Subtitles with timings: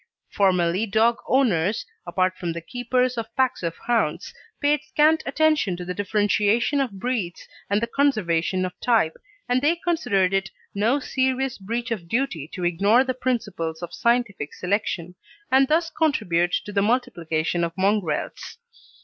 [0.31, 5.85] Formerly dog owners apart from the keepers of packs of hounds paid scant attention to
[5.85, 9.13] the differentiation of breeds and the conservation of type,
[9.47, 14.55] and they considered it no serious breach of duty to ignore the principles of scientific
[14.55, 15.13] selection,
[15.51, 18.57] and thus contribute to the multiplication of mongrels.